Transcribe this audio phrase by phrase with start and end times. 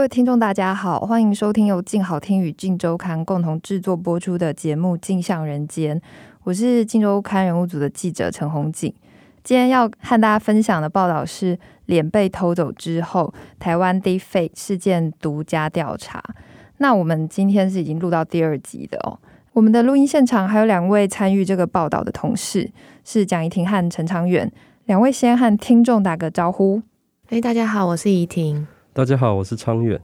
[0.00, 5.94] 各位听众，大家好，欢迎收听由静好听与静周刊共同制作播出的节目《镜像人间》，
[6.42, 8.90] 我是静周刊人物组的记者陈红景。
[9.44, 16.24] 今天要和大家分享的报道是脸被偷走之后，台湾 d e f a k e 事件独家调查。
[16.78, 19.18] 那我们今天是已经录到第二集的哦。
[19.52, 22.70] 我们的录音现场还有两位参与这个报道的同事，
[23.04, 24.50] 是蒋怡婷和陈长远。
[24.86, 26.80] 两位先和听众打个招呼。
[27.28, 28.66] 哎，大家好，我是怡婷。
[28.92, 30.00] 大家好，我是昌远。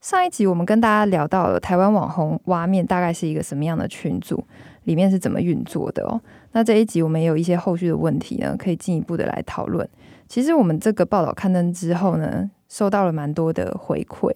[0.00, 4.42] 上一集我们跟大家聊到了台湾网红挖面大概是一个什么样的群组，
[4.84, 6.18] 里面是怎么运作的哦。
[6.52, 9.86] 那这一集我们也有一些后续的问题呢，可以进一步的来讨论。
[10.26, 14.34] 其实我们这个报道刊登之后呢，收到了蛮多的回馈。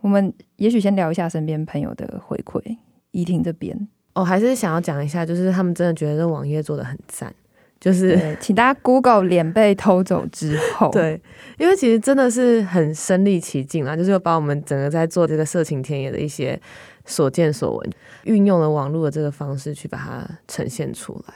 [0.00, 2.78] 我们也许先聊一下身边朋友的回馈。
[3.10, 3.76] 怡婷这边，
[4.14, 7.34] 我、哦、还是想要讲一下，就是他们真的觉得这网页做的很赞。
[7.82, 11.20] 就是 请大家 Google 脸被偷走之后，对，
[11.58, 16.56] 因为其实真的是很身临其境啊，就是把我们整个在做这个色情田野的一些
[17.04, 17.90] 所见所闻，
[18.22, 21.34] 运用了网络的这个方式去把它呈现出来。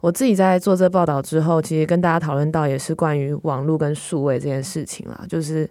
[0.00, 5.64] 我自己在做这报道之后，其实跟大家讨论到也是关于网络跟数位这件事情啦，就是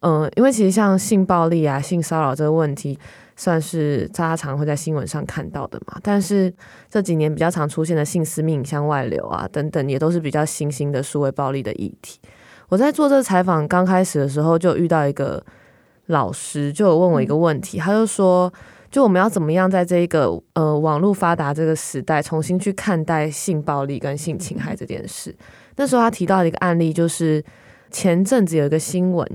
[0.00, 2.98] 嗯、呃，因为其实像性暴力啊、性骚扰这个问题。
[3.36, 6.52] 算是大家常会在新闻上看到的嘛，但是
[6.88, 12.18] 这几年比较常出现的性私密影像外流啊等等，也都是比较新兴的数位暴力的议题。
[12.68, 15.44] 我在做这个采访刚开始的时候，就遇到一个
[16.06, 18.52] 老师，就有问我一个问题，他就说，
[18.90, 25.36] 就我们要怎么样在这一个呃网络发达这个时代，重新去看待性暴力跟性侵害这件事。
[25.76, 27.44] 那时候他提到的一个案例就是。
[27.96, 29.26] 前阵子有一个新闻，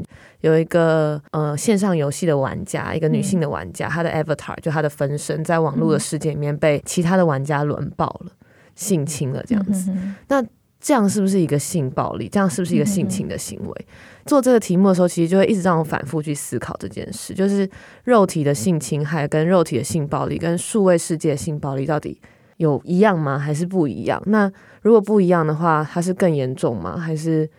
[0.41, 8.31] 有一个呃线上游戏的玩家，一个女性的玩家，她的 avatar 就她的分身，在网络的世界里面被其他的玩家轮爆了，
[8.75, 9.91] 性侵了这样子。
[10.27, 10.45] 那
[10.79, 12.29] 这样是不是一个性暴力？
[12.29, 13.87] 这样是不是一个性侵的行为？
[14.27, 17.67] 做这个题目的时候，其实就会一直让我反复去思考这件事，就是
[18.03, 22.21] 肉体的性侵害跟肉体的性暴力跟数位世界的性暴力到底
[22.57, 23.39] 有一样吗？
[23.39, 24.21] 还是不一样？
[24.27, 24.51] 那
[24.83, 26.95] 如果不一样的话，它是更严重吗？
[26.95, 27.49] 还是？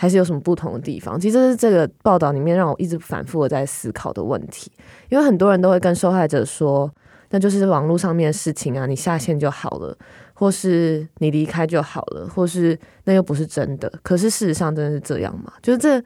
[0.00, 1.20] 还是有什么不同的地方？
[1.20, 4.72] 其实这是这个报道里面让我一直反复的在思考的问题。
[5.10, 6.90] 因为很多人都会跟受害者说，
[7.28, 9.94] 那就是网络上面的事情啊，你下线就好了，
[10.32, 13.92] 或是你离开就好了，或是那又不是真的。
[14.02, 15.52] 可是事实上真的是这样吗？
[15.60, 16.02] 就是这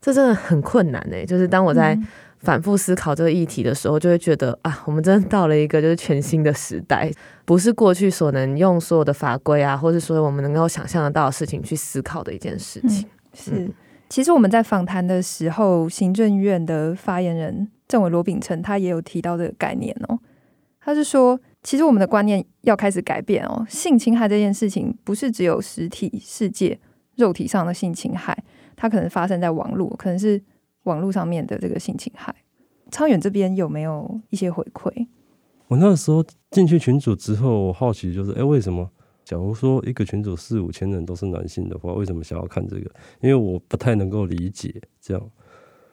[0.00, 1.96] 这真的很困难呢、就是当我在
[2.44, 7.10] 反复思考这个议题的时候，就会觉得啊，我们真的到了一个就是全新的时代。
[7.46, 13.08] 不是过去所能用所有的法规啊，或者说我们能够想象得到的事情去思考的一件事情。
[13.32, 13.70] 嗯、是，
[14.08, 20.18] 其实我们在访谈的时候，行政院的发言人政委罗秉成他也有提到这个概念哦。
[20.80, 23.66] 他是说，其实我们的观念要开始改变哦。
[23.68, 26.78] 性侵害这件事情不是只有实体世界
[27.16, 28.36] 肉体上的性侵害，
[28.76, 30.40] 它可能发生在网络，可能是
[30.84, 32.34] 网络上面的这个性侵害。
[32.90, 35.08] 超远这边有没有一些回馈？
[35.68, 38.88] 我那个时候进去群组之后，我好奇就是，哎、欸，为什么？
[39.24, 42.90] 假如说一个群组四五千人都是男性的话，为什么想要看这个？
[43.20, 45.30] 因为我不太能够理解这样。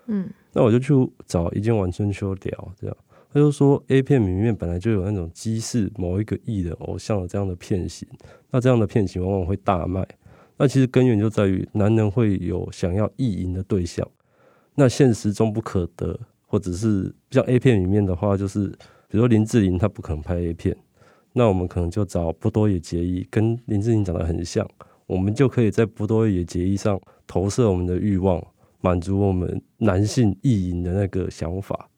[0.07, 0.93] 嗯，那我就去
[1.25, 2.97] 找一间晚春秋聊，这样
[3.33, 8.05] 他就说，A 片里面本来就有那种激视某一个艺人偶像的这样的片型，
[8.49, 10.05] 那这样的片型往往会大卖。
[10.57, 14.05] 那其实根源就在于男人会有想要意淫的对象，
[14.81, 18.71] 那现实中不可得，或者是像 A 片里面的话，就是。
[19.11, 20.73] 比如林志玲，她不可能拍 A 片，
[21.33, 24.65] 那我们可能就找波多野结衣，跟林志玲长得很像，
[25.05, 26.97] 我们就可以在波多野结衣上
[27.27, 28.41] 投射我们的欲望，
[28.79, 31.89] 满足我们男性意淫的那个想法。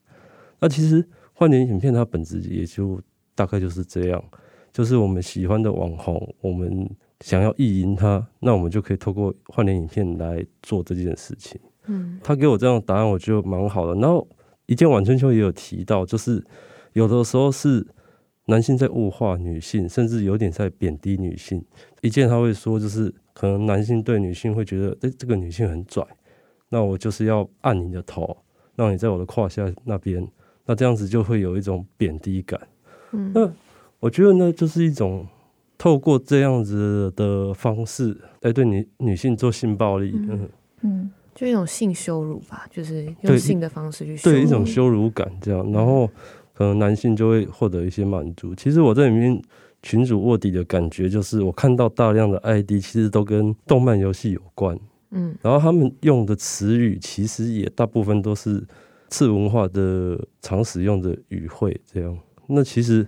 [0.59, 2.99] 那其实换脸影片它本质也就
[3.35, 4.23] 大概就是这样，
[4.71, 11.61] 就是我们喜欢的网红，我们想要意淫他，那我们就可以透过换脸影片来做这件事情。
[11.87, 13.99] 嗯，他给我这样的答案，我觉得蛮好的。
[13.99, 14.27] 然后
[14.65, 16.43] 一见晚春秋也有提到，就是。
[16.93, 17.83] 有的时候是
[18.45, 21.59] 男性在物化女性，甚至有点在贬低女性。
[22.01, 26.05] 一见他会说，就是可能男性对女性会觉得，哎、欸，这个女性很拽，
[26.69, 28.37] 那我就是要按你的头，
[28.75, 30.23] 让你在我的胯下那边，
[30.67, 32.61] 那这样子就会有一种贬低感。
[33.13, 33.51] 嗯，那
[33.99, 35.25] 我觉得呢，就是一种
[35.79, 40.11] 透过这样子的方式来对女女性做性暴力。
[40.13, 40.49] 嗯
[40.81, 46.07] 嗯，就一种性羞辱吧，就是用性的方式去羞对，对一种羞辱感这样，然后
[46.53, 48.53] 可能男性就会获得一些满足。
[48.55, 49.41] 其实我在里面
[49.81, 54.77] 群主卧底的感觉就是，我看到大量的 ID 其实都跟动漫游戏有关，
[55.11, 58.63] 嗯，然后他们用的词语其实也大部分都是
[59.09, 62.17] 次文化的常使用的语汇这样。
[62.47, 63.07] 那其实。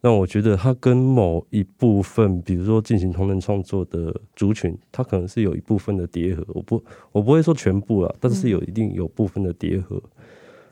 [0.00, 6.44] 让我觉得它跟某一部分，比如说进行同人创作的族群，它可能是有一部分的叠合。
[6.48, 10.00] 我不，我不会说全部啦，但是有一定有部分的叠合。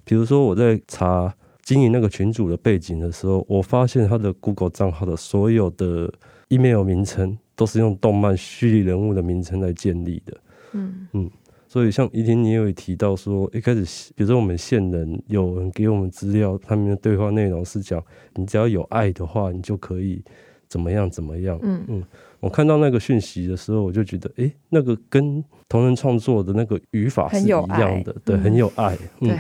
[0.05, 6.13] 比如说我在查经营那个群组的背景的时候，我发现他的 Google 账号的所有的
[6.49, 10.37] email 名称都是用动漫虚拟人物的名称来建立的。
[10.73, 11.31] 嗯嗯。
[11.77, 18.03] 所以，像怡婷，你有提到说，一开始，比如说我们线人有人给我们资料，他们的对话内容是讲，
[18.35, 20.25] 你只要有爱的话，你就可以
[20.69, 21.59] 怎么样怎么样。
[21.63, 22.03] 嗯嗯，
[22.41, 27.69] 我看到那个讯息的时候，我就觉得，哎、欸，那个跟同人创作的那个语法是一样
[28.03, 28.97] 的，对，很有爱。
[29.21, 29.39] 嗯，对。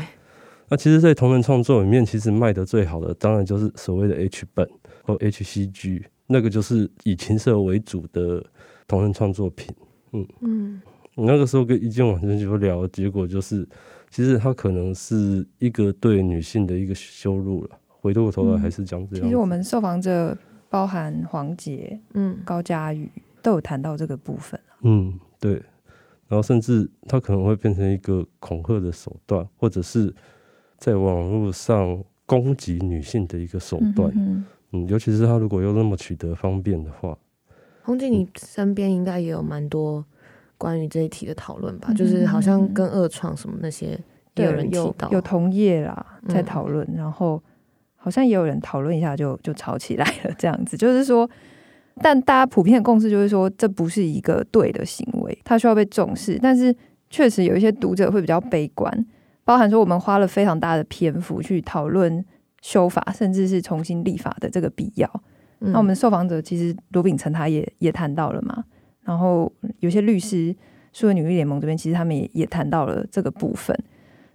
[0.69, 4.69] 那其实，在同人创作里面，其实卖的最好的，当然就是所谓的 H 本
[5.05, 8.45] 或 HCG，那个就是以情色为主的
[8.87, 9.75] 同人创作品。
[10.13, 10.83] 嗯嗯。
[11.17, 13.67] 我那个时候跟一见网生就聊，结果就是，
[14.11, 17.71] 其实他可能是一个对女性的一个羞辱了。
[17.89, 19.27] 回过头来还是讲这样、嗯。
[19.27, 20.37] 其实我们受访者
[20.69, 23.11] 包含黄杰、嗯高佳宇
[23.41, 24.61] 都有谈到这个部分。
[24.83, 25.55] 嗯，对。
[26.29, 30.15] 然后甚至他可能会变成一个恐吓的手段，或者是
[30.77, 34.11] 在网络上攻击女性的一个手段。
[34.15, 37.17] 嗯，嗯，嗯，尤其是他如果又那么取得方便的话。
[37.83, 40.05] 红姐，你身边应该也有蛮多。
[40.59, 43.99] 关于这一题的讨论吧，就是好像跟二创什么那些
[44.37, 47.43] 也有人提到，有，有同业啦在讨论，然后
[47.95, 51.29] 好像也有人讨论一下就就吵起来了，这样子就是说，
[52.03, 56.39] 但大家普遍的共识就是说，这不是一个对的行为，它需要被重视。
[56.41, 56.75] 但是
[57.11, 59.07] 确实有一些读者会比较悲观，
[59.45, 62.25] 包含说我们花了非常大的篇幅去讨论
[62.63, 65.11] 修法，甚至是重新立法的这个必要。
[65.59, 68.65] 那我们受访者其实罗秉成他也也谈到了嘛。
[69.07, 70.55] 然后有些律师，
[70.93, 73.75] 数位女力联盟这边，其实他们也也谈到了这个部分。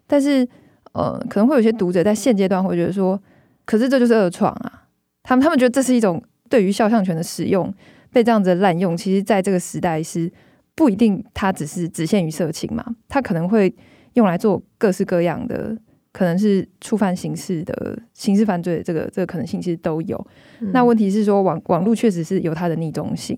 [0.07, 0.47] 但是，
[0.93, 3.21] 呃，可能会有些读者在现阶段会觉得说，
[3.65, 4.87] 可是这就是二创啊。
[5.23, 7.71] 他们他们觉得这是一种对于肖像权的使用
[8.11, 10.31] 被这样子滥用，其实在这个时代是
[10.73, 12.95] 不一定，它只是只限于色情嘛。
[13.09, 13.73] 它可能会
[14.13, 15.77] 用来做各式各样的，
[16.11, 20.27] 可能是触犯刑事的刑事犯罪的这个这个可能性其实都有。
[20.59, 23.37] 嗯、那问题是说网网络确实是有它的逆中性。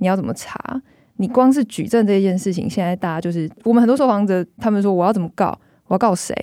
[0.00, 0.82] 你要怎么查？
[1.16, 5.56] 你光是举证这件事情，现在大家就是我们很多受访者，他们说我要怎么告？
[5.86, 6.34] 我要告谁？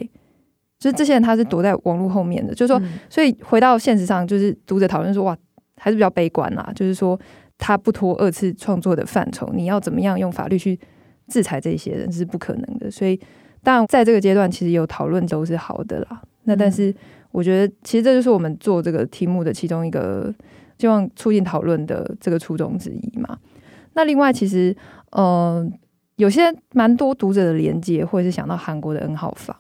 [0.77, 5.35] 就是这些人他是躲在网络后面的，就是说，所以回到现实上，就是读者讨论说，哇，
[5.77, 6.71] 还是比较悲观啦。
[6.75, 7.19] 就是说，
[7.57, 10.79] 他不脱二次创作的范畴，你要怎么样用法律去
[11.27, 12.91] 制裁这些人是不可能的。
[12.91, 13.19] 所以，
[13.63, 16.21] 当然在这个阶段，其实有讨论都是好的啦。
[16.43, 16.93] 那但是，
[17.31, 20.31] 我觉得其实这就是我们做这个题目的其中一个。
[20.77, 23.37] 希望促进讨论的这个初衷之一嘛。
[23.93, 24.75] 那另外，其实
[25.11, 25.67] 呃，
[26.17, 29.55] 有些蛮多读者的连接，或者是想到韩国的 N 号房。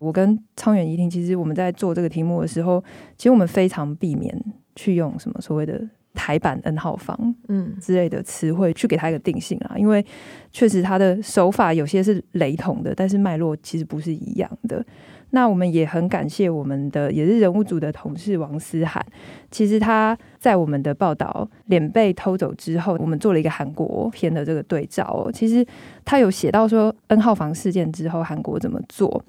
[0.00, 2.82] 我跟昌远、怡婷，其实我们在做这个题目的时候，
[3.16, 4.36] 其实我们非常避免
[4.76, 5.80] 去用什么所谓的
[6.14, 10.04] 台版 N 号房嗯之类的词汇去给他一个定性啊，因为
[10.52, 14.84] 确实他的手法有些是雷同的，但是脉络其实不是一样的。
[15.30, 19.04] 那我们也很感谢我们的也是人物组的同事王思涵。
[19.50, 25.30] 其实他在我们的报道脸被偷走之后，我们做了一个韩国片的这个对照哦。
[25.30, 25.66] 其实
[26.04, 29.22] 他有写到说 N 号房事件之后韩国怎么做。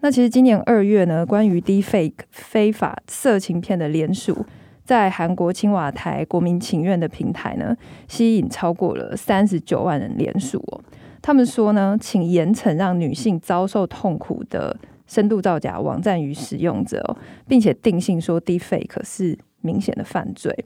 [0.00, 4.44] 那其实今年二月呢，关于 D Fake 非法色情片的联署，
[4.84, 7.76] 在韩国青瓦台国民请愿的平台呢，
[8.08, 10.80] 吸引超过了三十九万人联署哦。
[11.22, 14.76] 他们说呢，请严惩让女性遭受痛苦的。
[15.06, 20.64] 深度造假网站与使用者，并且定性说 Deepfake 是明显的犯罪。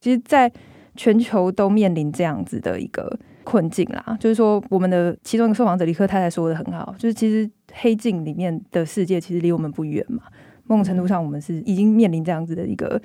[0.00, 0.52] 其实，在
[0.96, 4.16] 全球都面临这样子的一个困境啦。
[4.20, 10.22] 就是说，我们的其中一个受访者李克太太说的很好，就是其实黑镜里面的世界其实离我们不远嘛。
[10.66, 13.00] 某种程度上，我们是已经面临这样子的一个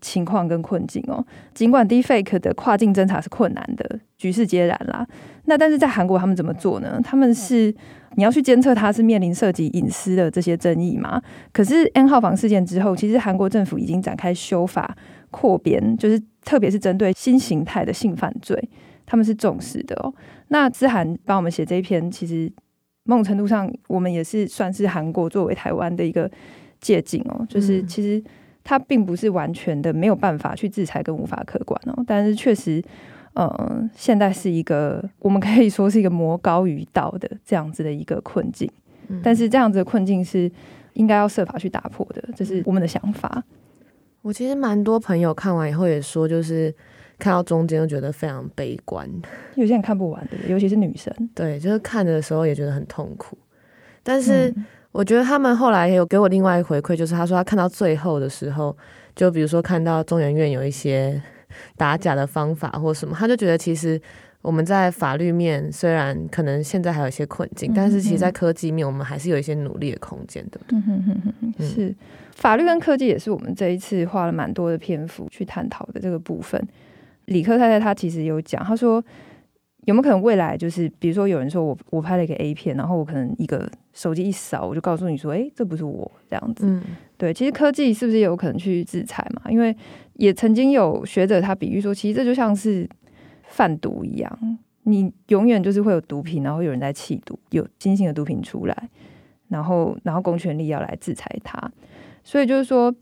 [0.00, 1.24] 情况跟困境哦。
[1.54, 5.06] 尽管 Deepfake 的跨境侦查是困难的，局势皆然啦。
[5.44, 7.00] 那但是在韩国，他们怎么做呢？
[7.02, 7.74] 他们是。
[8.16, 11.22] 你要去监测它，是面临涉及隐私的这些争议吗？
[11.52, 14.96] 可是 N 号房事件之后，其实韩国政府已经展开修法
[15.30, 18.70] 扩编，就是特别是针对新形态的性犯罪，
[19.04, 20.12] 他们是重视的哦。
[20.48, 22.50] 那思涵帮我们写这一篇，其实
[23.04, 26.28] 某种程度上，我们也是算是韩国作为台湾的一个
[26.80, 27.46] 借鉴哦。
[27.48, 28.20] 就是其实
[28.68, 32.82] 它并不是完全的没有办法去制裁跟无法可管哦，但是确实。
[33.34, 38.68] 呃，现在是一个我们可以说是一个魔高于道的这样子的一个困境。
[39.06, 40.50] 嗯、但是这样子的困境是
[40.94, 43.44] 应该要设法去打破的，这是我们的想法。
[44.22, 46.74] 我其实蛮多朋友看完以后也说，就是
[47.16, 49.08] 看到中间就觉得非常悲观，
[49.54, 51.14] 有些人看不完的，尤其是女生。
[51.32, 53.38] 对，就是看的时候也觉得很痛苦。
[54.02, 54.52] 但是
[54.92, 58.76] 我觉得他们后来也有给我另外一回馈，就是他说他看到最后的时候，
[59.14, 61.20] 就比如说看到中研院有一些。
[61.78, 63.98] 打假的方法或什么，他就觉得其实
[64.42, 70.60] 我们在法律面虽然可能现在还有一些困境，但是其实，在科技面我们还是有一些努力的空间的。
[70.68, 71.92] 嗯哼哼哼，是
[72.36, 76.62] 法律跟科技也是我们这一次花了蛮多的篇幅去探讨的这个部分。
[77.24, 79.02] 理科太太她其实有讲，她说
[79.86, 83.66] 有没有可能未来就是，比如说有人说我我拍了一个 A 片，然后我可能一个
[83.98, 86.64] 手机一扫，我就告诉你说，哎，这不是我这样子。
[86.66, 86.80] 嗯、
[87.16, 89.50] 对，其实科技是不是也有可能去制裁嘛？
[89.50, 89.76] 因为
[90.14, 92.88] 也曾经有学者他比喻说，其实这就像是
[93.48, 98.88] 贩毒一样，你永远就是会有毒品，然后有人在弃毒，有新型的毒品出来，
[99.48, 101.60] 然后然后公权力要来制裁它，
[102.22, 102.94] 所以就是说，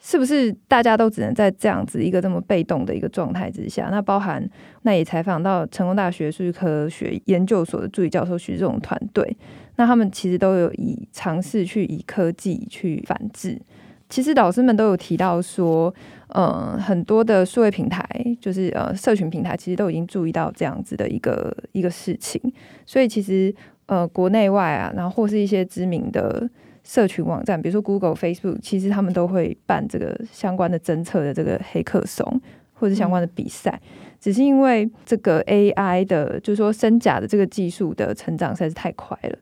[0.00, 3.90] 是不是大家都只能在这样子一个这么被动的一个状态之下？
[3.92, 4.44] 那包含
[4.82, 9.36] 那也采访到成功大学数据科学研究所的助理教授徐志荣团队，
[9.76, 13.60] 那他们其实都有以尝试去以科技去反制。
[14.08, 15.92] 其实老师们都有提到说，
[16.28, 18.06] 呃，很多的数位平台，
[18.38, 22.38] 就是呃，社群平台，其实都已经注意到这样子的一个一个事情。
[22.84, 23.54] 所以其实
[23.86, 26.46] 呃，国内外啊，然后或是一些知名的
[26.84, 32.38] 社群网站，比如说 Google、Facebook，其实他们都会办这个相关的侦测的这个黑客松，
[32.74, 33.80] 或者相关的比赛。
[34.20, 39.38] 只是因为这个 AI 的，就是说真假的这个技术的成长实在是太快了，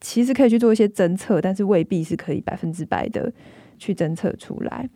[0.00, 3.32] 其实可以去做一些侦测，但是未必是可以百分之百的。
[3.80, 4.90] 去侦测出来。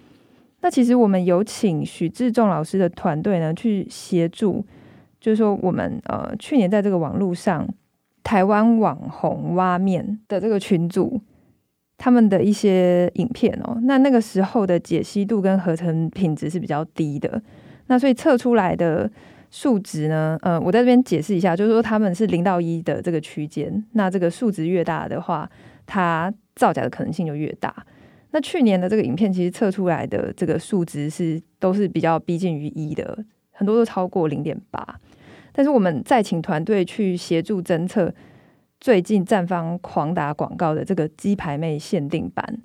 [0.61, 4.67] 那其实我们有请许志仲老师的团队呢，去协助，
[5.21, 7.65] 就是说我们呃去年在这个网络上，
[8.25, 11.21] 台湾网红挖面的这个群组，
[11.97, 17.41] 他们的一些影片哦，那那个时候的解析度跟合成品质是比较低的，
[17.87, 19.09] 那所以测出来的
[19.53, 25.49] 数值呢，呃，我在这边解释一下，就是说他们是零到一的这个区间，那这个数值越大的话，
[25.87, 27.87] 它造假的可能性就越大。
[28.31, 34.99] 那去年的这个影片其实测出来的这个数值是都是比较逼近于一的，很多都超过零点八。
[35.53, 38.11] 但是我们再请团队去协助侦测
[38.81, 42.59] 最近站方狂打广告的这个鸡排妹限定版，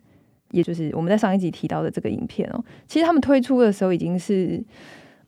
[0.51, 2.63] 也就是我们在上一集提到的这个影片哦。
[2.87, 4.63] 其实他们推出的时候已经是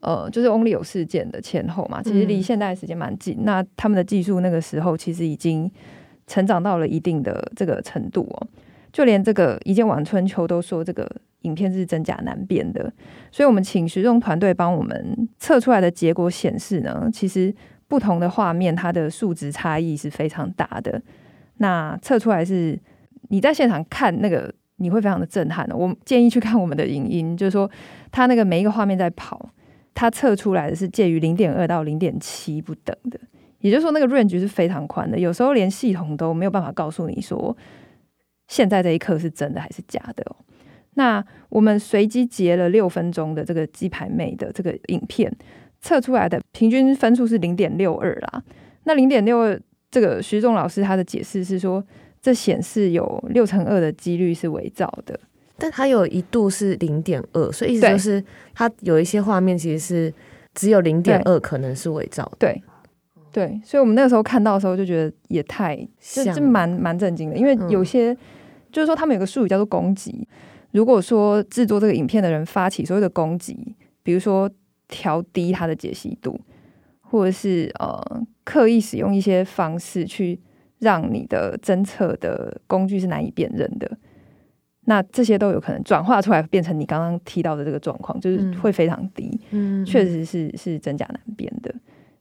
[0.01, 3.35] 呃，就是 Only 有事件的前后嘛，其实离现在的时间蛮近。
[3.39, 5.69] 嗯、那他们的技术那个时候其实已经
[6.27, 8.47] 成长到了一定的这个程度哦。
[8.91, 11.09] 就连这个一见晚春秋都说这个
[11.41, 12.91] 影片是真假难辨的，
[13.31, 17.53] 所以我们请徐仲团队帮我们测出来的结果显示呢，其实
[17.87, 21.01] 不同的画面它的数值差异是非常大的。
[21.57, 22.79] 那测出来是
[23.27, 25.77] 你在现场看那个你会非常的震撼的。
[25.77, 27.69] 我建议去看我们的影音，就是说
[28.11, 29.49] 它那个每一个画面在跑，
[29.93, 33.19] 它测出来的是介于零点二到零点七不等的，
[33.59, 37.55] 也就是说那个 range 是非常宽的，有时候连系统都没有办法告诉你说。
[38.47, 40.35] 现在这一刻是真的还是假的哦？
[40.95, 45.31] 那我们随机截了六分钟的这个鸡排妹的这个影片，
[45.81, 48.43] 测出来的平均分数是零点六二啦。
[48.85, 51.85] 那零点六二，这个徐仲老师他的解释是说，
[52.19, 55.19] 这显示有六成二的几率是伪造的，
[55.59, 58.23] 但它有一度是零点二，所以意思就是
[58.53, 60.13] 它有一些画面其实是
[60.55, 62.37] 只有零点二可能是伪造的。
[62.39, 62.63] 对。
[63.31, 68.17] 对，所以我们那个时候看到的时候就觉得也太就就蛮蛮震惊的，因为有些。
[68.71, 70.27] 就是说，他们有个术语叫做攻击。
[70.73, 74.47] 如果说制作这个影片的人发起所谓的攻击，比如说
[74.87, 76.39] 调低它的解析度，
[77.01, 77.99] 或者是呃
[78.43, 80.39] 刻意使用一些方式去
[80.77, 83.97] 让你的侦测的工具是难以辨认的，
[84.89, 89.39] 那这些都有可能转化出来变成你刚刚提到的这个状况，就是会非常低。
[89.51, 91.71] 嗯，确实是是真假难辨的。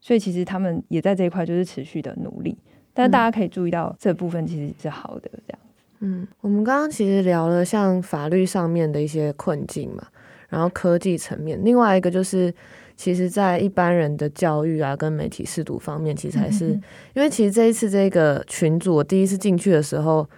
[0.02, 2.54] 所以其实他们也在这一块就是持续的努力，
[2.92, 5.58] 但是大家可以注意到这部分其实是好的，这样。
[6.00, 10.06] 嗯，我们刚刚其实聊了像法律上面的一些困境嘛，
[10.50, 12.54] 然后科技层面，另外一个就是，
[12.96, 16.66] 其实，在一般人的教育啊，跟媒体试读方面，其实还是，
[17.14, 20.28] 因为其实这一次这个群组，我第一次进去的时候，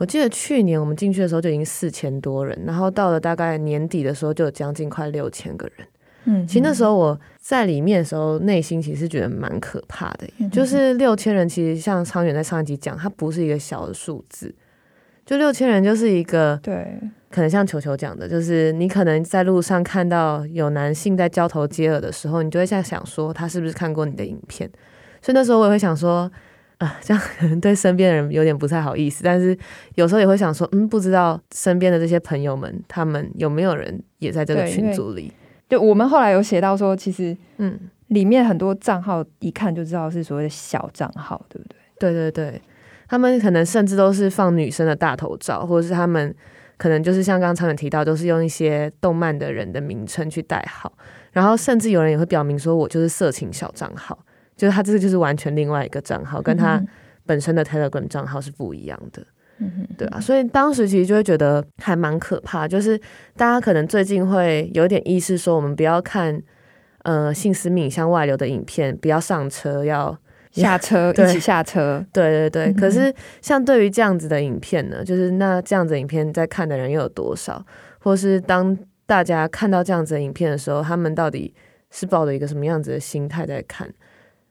[0.00, 5.86] 我记得去年我们进去的时候就已经四千多人，然后到了大概年底的时候就有将近快六千个人。
[6.24, 14.54] 嗯，其实那时候我在里面的时候，内心其实觉得蛮可怕的，就是六千人，其实像昌远在上一集讲，它不是一个小的数字。
[15.26, 16.98] 就六千人就是一个对，
[17.30, 24.68] 可能像球球讲的，就是你可能在路上看到有男性在交头接耳的时候，你就会在想说他是不是看过你的影片。
[25.20, 26.30] 所以那时候我也会想说，
[26.80, 29.22] 啊，这样可能对身边的人有点不太好意思。
[29.22, 29.56] 但是
[29.96, 35.30] 有时候也会想说，嗯，不知道身边的这些朋友们，他们有没有人也在这个群组里？
[35.68, 41.76] 就我们后来有写到说，其实嗯，里面很多账号一看就知道是所谓的小账号，对不对？
[41.98, 42.62] 对对对。
[43.06, 46.34] 他们可能甚至都是放女生的大头照，或者是他们
[46.76, 50.90] 可能就是像刚刚常远提到，都是用一些动漫的人的名称去代号，
[51.32, 54.16] 然后甚至有人也会表明说，我就是色情小账号，
[54.60, 56.78] 就是他这个就是完全另外一个账号，跟他
[57.24, 59.24] 本身的 Telegram 账号是不一样的，
[59.56, 62.98] 嗯，对啊，所以当时其实就会觉得还蛮可怕，就是
[63.36, 66.38] 大家可能最近会有点意识说，我们不要看
[67.04, 70.18] 呃性私密影像外流的影片，不要上车要。
[70.52, 72.04] 下车， 一起下车。
[72.12, 77.64] 对对对，可是像对于这样子的影片呢，就是那这样子的影片在看的人又有多少？
[78.00, 78.76] 或是当
[79.06, 81.54] 大家看到这样子的影片的时候，他们到底
[81.92, 83.88] 是抱着一个什么样子的心态在看？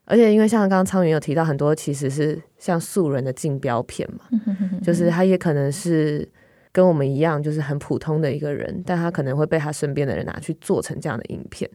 [0.10, 4.26] 而且因为像刚刚苍云有提到很多，其实是像素人的竞标片嘛，
[4.84, 6.28] 就是他也可能是
[6.72, 11.70] 跟我们一样，就是很普通的一个人，但他可能会被他身边的人拿去做成这样的影片，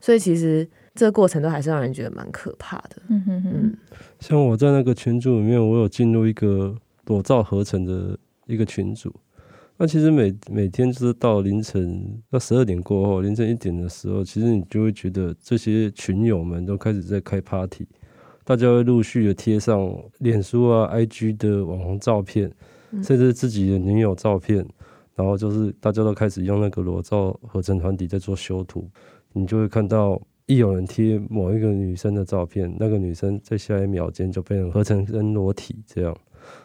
[0.00, 0.68] 所以其实。
[0.94, 2.96] 这个过程都还是让人觉得蛮可怕的。
[3.06, 3.52] 嗯哼哼。
[3.54, 3.76] 嗯，
[4.18, 6.74] 像我在那个群组里面，我有进入一个
[7.06, 9.14] 裸照合成的一个群组。
[9.80, 17.86] 那其实每每天就是到凌晨到十二点过后，凌晨一点的时候，其实你就会觉得这些群友们都开始在开 party，
[18.44, 22.52] 大家会陆续的贴上脸书啊、IG 的网红照片，
[23.04, 24.66] 甚至自己的女友照片，
[25.14, 28.90] 然后就是大家都开始用那个裸照合成团体在做修图，
[29.32, 30.20] 你就会看到。
[30.50, 36.16] 一有人贴某一个女生的照片，那个女生在下一秒间就被人合成人裸体，这样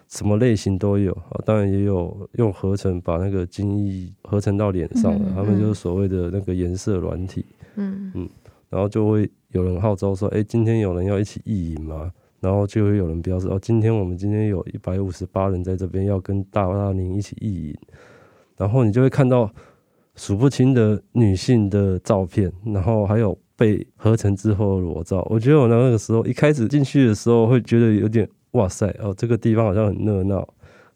[0.07, 1.39] 什么类型都有啊。
[1.45, 7.45] 当然也有用合成把那个精液合成到脸上的，他们就是所谓的那个颜色软体。
[7.75, 8.29] 嗯嗯，
[8.69, 17.77] 然后就会有人号召说：“哎，今天有人要一起意淫吗？”然后就会有人表示：“哦，今天我们今天有一百五十八人在这边要跟大大宁一起意淫。”
[18.57, 19.51] 然后你就会看到
[20.15, 23.37] 数不清的女性的照片，然后还有。
[23.55, 30.47] 被合成之后的裸照，我觉得我那个时候一开始进去的时候会觉得有点哇塞哦，这个地方好像很热闹。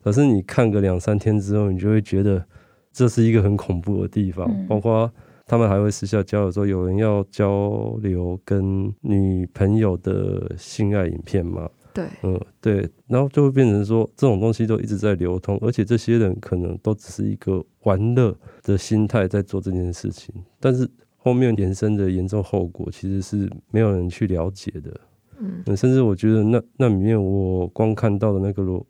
[0.04, 2.44] 可是你看个两三天之后，你就会觉得
[2.92, 4.50] 这是一个很恐怖的地方。
[4.68, 5.12] 包括
[5.46, 11.70] 他们还会私下交流说，有人要交流跟女朋友的性爱影片吗？
[11.94, 20.90] 对，嗯，对，然后就会变成说这种东西都一直在流通，而且这些人可能都只是一个玩乐的心态在做这件事情，但是。
[21.20, 24.98] 后面延伸的严重后果其实是没有人去了解的，
[25.40, 28.86] 嗯，甚至我觉得那那里面我光看到的那个裸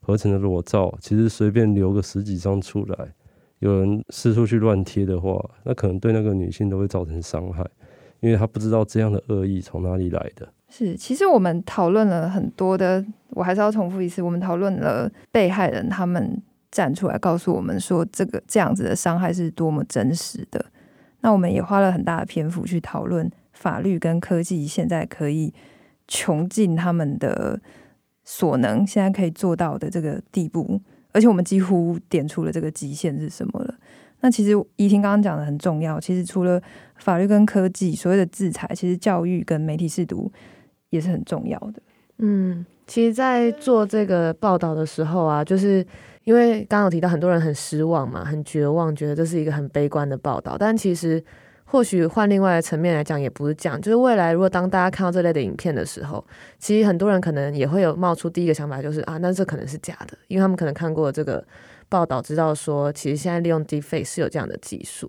[0.00, 2.96] 合成的裸照，其实随便留个十几张出来，
[3.60, 7.64] 有人四处去乱贴的话，那可能对那个女性都会造成伤害，
[8.20, 10.48] 因为她不知道这样的恶意从哪里来的。
[10.68, 16.40] 是，其实我们讨论了很多的，我还是要重复一次，我们讨论了被害人他们
[16.70, 20.64] 站出来告诉我们说，这个这样子的伤害是多么真实的。
[21.22, 25.52] 那我们也花了很大的篇幅去讨论法律跟科技现在可以
[26.08, 27.60] 穷尽他们的
[28.24, 30.80] 所能，现在可以做到的这个地步，
[31.12, 33.74] 而且我们几乎点出了这个极限是什么了。
[34.22, 36.60] 那其实怡婷刚刚讲的很重要，其实除了
[36.96, 40.32] 法律跟科技所谓的制裁，其实教育跟媒体识读
[40.88, 41.82] 也是很重要的。
[42.18, 45.86] 嗯，其实，在做这个报道的时候啊，就是。
[46.24, 50.54] 因为刚刚有提到很多人很失望嘛，很绝望，觉得这是一个很悲观的报道。
[50.56, 51.20] 但其实，
[51.70, 53.80] 或许换另外的层面来讲，也不是这样。
[53.80, 56.24] 就是未来，如果当大家看到这类的影片的时候，
[56.58, 61.44] 其实很多人可能也会有冒出第一个想法，就是啊，那这可能是假的，因为他们可能看过这个
[61.88, 65.08] 报道，知道说其实现在利用 Deepfake 是有这样的技术。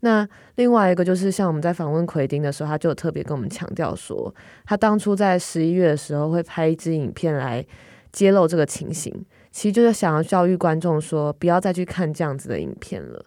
[0.00, 4.34] 那另外一个就是像我们在访问奎丁的时候，他就特别跟我们强调说，
[4.66, 7.64] 他当初在十一月的时候会拍一支影片来
[8.12, 9.24] 揭露这个情形。
[9.50, 13.24] 其实就是想要教育观众说，不要再去看这样子的影片了。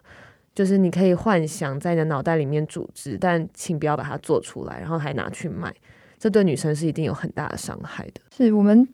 [0.56, 5.70] 就是你可以幻想在你的脑袋里面组织，但请不要把它做出来，然后还拿去卖，
[6.18, 8.22] 这对女生是一定有很大的伤害的。
[8.34, 8.88] 是我们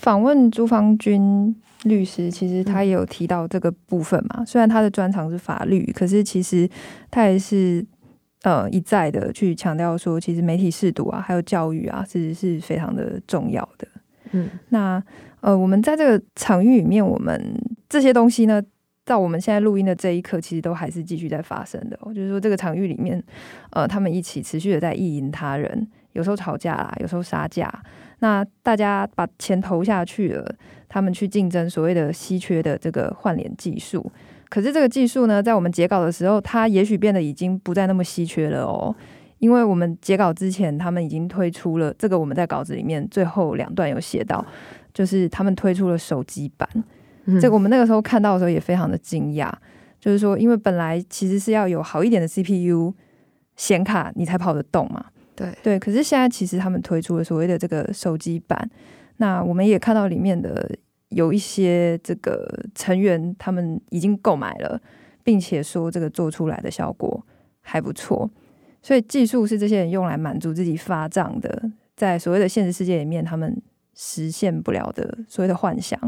[0.00, 4.40] 访问朱芳君律师，其实他也有提到这个部分嘛。
[4.40, 6.68] 嗯、虽然他的专长是法律，可是其实
[7.12, 7.86] 他也是
[8.42, 13.86] 呃一再的去强调说，其实媒体识读啊，还有教育啊，其实是非常的重要的。
[14.32, 15.00] 嗯，那。
[15.44, 17.38] 呃，我们在这个场域里面，我们
[17.86, 18.62] 这些东西呢，
[19.04, 21.98] 到我们现在录音的这一刻，其实都还是继续在发生的。
[22.06, 23.22] 就是说，这个场域里面，
[23.70, 27.70] 呃，他们一起持续的在意淫他人，有时候吵架啦，有时候杀价。
[28.20, 30.54] 那大家把钱投下去了，
[30.88, 34.10] 他们去竞争所谓的稀缺的这个换脸技术。
[34.48, 38.94] 可是这个技术呢，在我们截稿的时候，它也许变得已经不再那么稀缺了哦。
[39.40, 44.42] 因为我们截稿之前，他们已经推出了这个，我们在稿子里面最后两段有写到，
[44.94, 46.66] 就是他们推出了手机版。
[47.26, 47.40] 嗯。
[47.40, 49.52] 这个我们那个时候看到的时候也非常的惊讶，
[50.00, 52.94] 就是说，因为本来其实是要有好一点的 CPU
[53.56, 55.06] 显卡，你才跑得动嘛。
[55.36, 58.70] 对对，可是现在其实他们推出了所谓的这个手机版，
[59.16, 60.70] 那我们也看到里面的
[61.08, 64.80] 有一些这个成员他们已经购买了，
[65.24, 67.26] 并且说这个做出来的效果
[67.60, 68.30] 还不错，
[68.80, 73.60] 所以技术是这些人用来满足自己发胀的，在所谓的现实世界里面他们
[73.94, 75.98] 实现不了的所谓的幻想。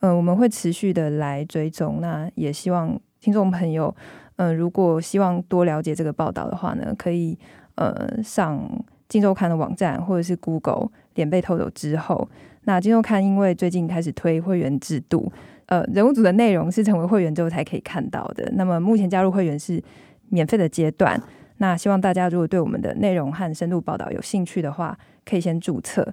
[0.00, 3.94] 嗯、呃，我们会持续的来追踪，那也希望听众朋友，
[4.36, 7.38] 嗯、如果希望多了解这个报道的话呢，可以。
[7.76, 8.58] 呃，上
[9.08, 12.28] 《金周刊》的网站或者是 Google 脸被偷走之后，
[12.64, 15.32] 那《金周刊》因为最近开始推会员制度，
[15.64, 18.52] 呃，人物组的内容是成为会员之后才可以看到的。
[18.54, 19.82] 那么目前加入会员是
[20.28, 21.18] 免费的阶段。
[21.56, 26.06] 那希望大家如果对我们的内容和深度报道有兴趣的话，可以先注册。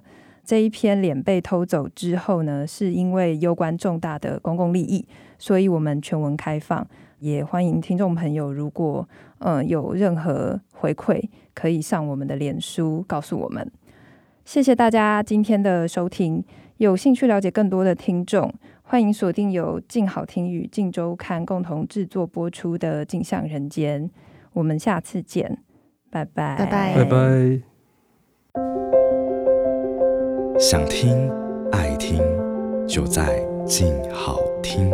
[0.48, 5.06] 这一篇脸被偷走之后呢，是因为攸关重大的公共利益，
[5.38, 6.88] 所以我们全文开放。
[7.18, 9.06] 也欢迎听众朋友，如果
[9.40, 13.70] 嗯有任何回馈，可以上我们的脸书告诉我们。
[14.46, 16.42] 谢谢大家今天的收听。
[16.78, 18.50] 有兴趣了解更多的听众，
[18.84, 24.02] 欢迎锁定由静好听与静周刊共同制作播出的《镜像人间》。
[24.54, 25.58] 我们下次见，
[26.08, 27.60] 拜拜，拜拜，拜拜。
[30.58, 31.30] 想听
[31.70, 32.20] 爱听，
[32.88, 34.90] 就在静好听。